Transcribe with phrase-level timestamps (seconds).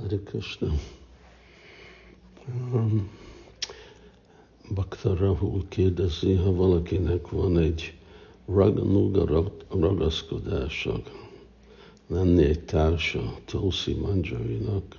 [0.00, 0.72] Hare Krishna.
[2.72, 3.08] Um,
[4.74, 7.94] Bakta Rahul kérdezi, ha valakinek van egy
[8.46, 11.02] raganuga ragaszkodása,
[12.06, 14.96] lenni egy társa Tulsi Manjarinak,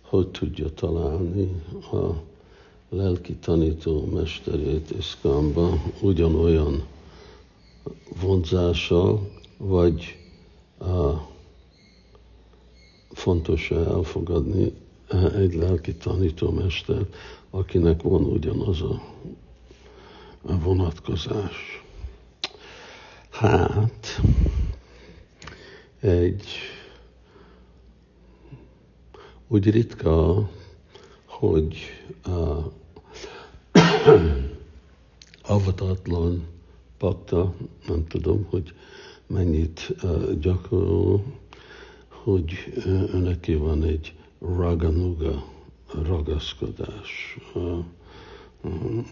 [0.00, 1.62] hogy tudja találni
[1.92, 2.22] a
[2.88, 6.86] lelki tanító mesterét Iszkamba ugyanolyan
[8.20, 10.16] vonzással, vagy
[10.78, 11.29] a
[13.20, 14.72] fontos elfogadni
[15.36, 17.06] egy lelki tanítómester,
[17.50, 19.02] akinek van ugyanaz a,
[20.42, 21.84] vonatkozás.
[23.30, 24.20] Hát,
[26.00, 26.44] egy
[29.48, 30.48] úgy ritka,
[31.24, 31.76] hogy
[32.22, 32.58] a
[35.52, 36.46] avatatlan
[36.98, 37.54] pakta,
[37.86, 38.74] nem tudom, hogy
[39.26, 41.24] mennyit uh, gyakorol,
[42.22, 42.52] hogy
[43.12, 45.44] önöké van egy raganuga
[46.02, 47.38] ragaszkodás.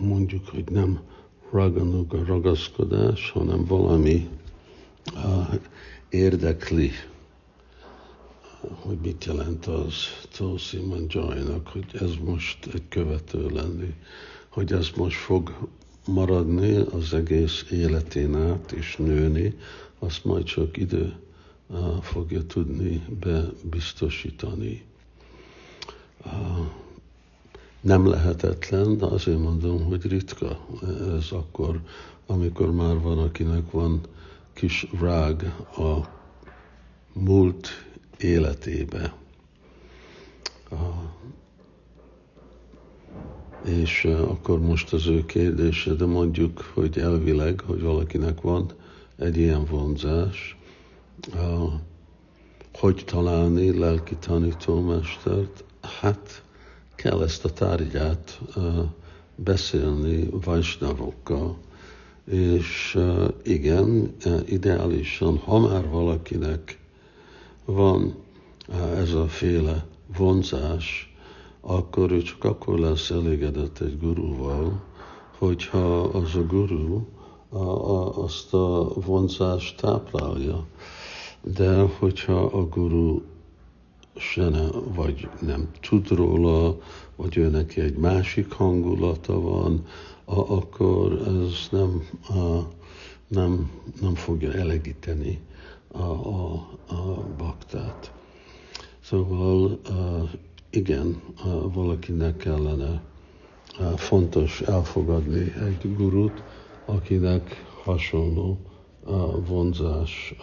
[0.01, 1.01] Mondjuk, hogy nem
[1.51, 4.29] raganuga ragaszkodás, hanem valami
[6.09, 6.91] érdekli,
[8.61, 9.95] hogy mit jelent az
[10.37, 13.95] Tulsi Manjainak, hogy ez most egy követő lenni,
[14.49, 15.69] hogy ez most fog
[16.07, 19.55] maradni az egész életén át és nőni,
[19.99, 21.17] azt majd csak idő
[22.01, 24.85] fogja tudni bebiztosítani.
[27.81, 30.67] Nem lehetetlen, de azért mondom, hogy ritka.
[31.17, 31.81] Ez akkor,
[32.27, 34.01] amikor már van, akinek van
[34.53, 35.43] kis rág
[35.77, 36.09] a
[37.13, 37.69] múlt
[38.19, 39.15] életébe.
[43.65, 48.71] És akkor most az ő kérdése, de mondjuk, hogy elvileg, hogy valakinek van
[49.17, 50.58] egy ilyen vonzás,
[52.75, 55.65] hogy találni lelki tanítómestert?
[56.01, 56.43] Hát
[56.95, 58.41] kell ezt a tárgyát
[59.35, 61.57] beszélni Vajsnavokkal,
[62.25, 62.99] és
[63.43, 64.17] igen,
[64.47, 66.79] ideálisan, ha már valakinek
[67.65, 68.15] van
[68.97, 71.15] ez a féle vonzás,
[71.61, 74.83] akkor ő csak akkor lesz elégedett egy guruval,
[75.39, 76.47] hogyha az a
[77.49, 80.67] a, azt a vonzást táplálja.
[81.55, 83.23] De hogyha a guru
[84.17, 86.79] se ne, vagy nem tud róla,
[87.17, 89.85] vagy ő neki egy másik hangulata van,
[90.25, 92.69] a, akkor ez nem, a,
[93.29, 93.71] nem,
[94.01, 95.41] nem fogja elegíteni
[95.93, 96.53] a, a,
[96.89, 98.13] a baktát.
[99.01, 99.81] Szóval
[100.71, 101.23] igen,
[101.73, 103.03] valakinek kellene
[103.97, 106.43] fontos elfogadni egy gurut,
[106.85, 108.59] akinek hasonló
[109.47, 110.35] vonzás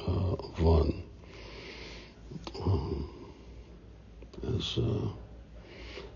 [0.62, 0.94] van.
[4.58, 4.74] Ez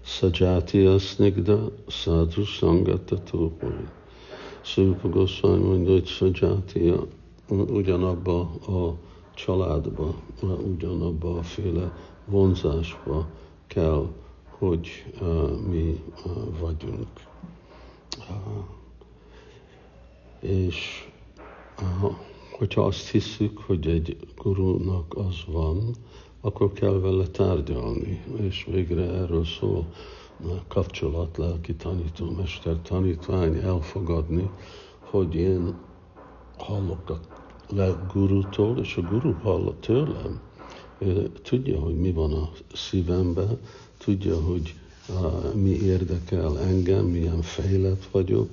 [0.02, 3.88] Sajatiya Snigda Sadhu Sangata Tupuri.
[4.62, 7.08] Szúpa Goswami mondja, hogy Sajatiya
[7.50, 8.96] ugyanabba a
[9.36, 10.16] családba,
[10.74, 11.94] ugyanabba a féle
[12.26, 13.28] vonzásba
[13.68, 14.08] kell,
[14.50, 15.06] hogy
[15.70, 16.04] mi
[16.60, 17.08] vagyunk.
[20.40, 21.08] És
[22.60, 25.96] hogyha azt hiszük, hogy egy gurunak az van,
[26.42, 29.86] akkor kell vele tárgyalni, és végre erről szól
[30.44, 34.50] a kapcsolat, lelki tanítómester, tanítvány elfogadni,
[35.00, 35.76] hogy én
[36.58, 37.20] hallok a
[38.14, 40.40] gurutól, és a guru hall tőlem.
[41.42, 43.60] Tudja, hogy mi van a szívemben,
[43.98, 44.76] tudja, hogy
[45.10, 48.50] uh, mi érdekel engem, milyen fejlett vagyok,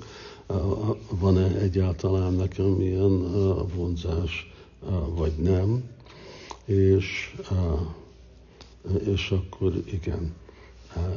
[1.10, 4.52] van-e egyáltalán nekem milyen uh, vonzás,
[5.14, 5.90] vagy nem?
[6.64, 7.36] És,
[9.04, 10.34] és akkor igen,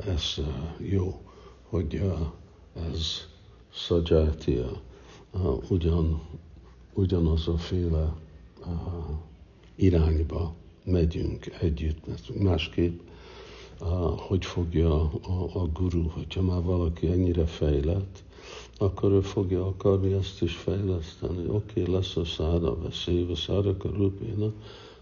[0.06, 0.36] ez
[0.78, 1.22] jó,
[1.64, 2.02] hogy
[2.74, 3.28] ez
[3.74, 4.82] szajátia,
[5.70, 6.22] ugyan,
[6.94, 8.14] ugyanaz a féle
[9.76, 10.54] irányba
[10.84, 13.00] megyünk együtt, mert másképp
[14.28, 15.10] hogy fogja a,
[15.54, 18.24] a guru, hogyha már valaki ennyire fejlett,
[18.78, 21.48] akkor ő fogja akarni ezt is fejleszteni.
[21.48, 24.52] Oké, okay, lesz a száda, beszélve, szára a rupéna,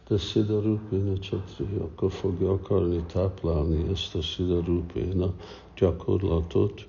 [0.07, 5.33] de Siddharupéna Csatri akkor fogja akarni táplálni ezt a Siddharupéna
[5.75, 6.87] gyakorlatot,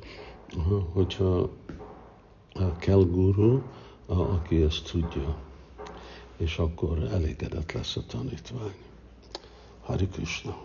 [0.92, 1.48] hogyha
[2.78, 3.60] kell guru,
[4.06, 5.36] aki ezt tudja,
[6.36, 8.74] és akkor elégedett lesz a tanítvány.
[9.80, 10.56] Hari Krishna.